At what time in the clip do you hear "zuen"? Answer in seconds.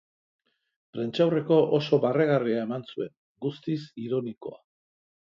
2.95-3.15